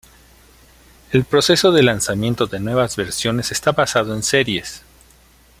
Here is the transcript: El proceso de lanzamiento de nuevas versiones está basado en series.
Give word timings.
El 1.11 1.25
proceso 1.25 1.71
de 1.71 1.83
lanzamiento 1.83 2.47
de 2.47 2.59
nuevas 2.59 2.95
versiones 2.95 3.51
está 3.51 3.71
basado 3.71 4.15
en 4.15 4.23
series. 4.23 4.81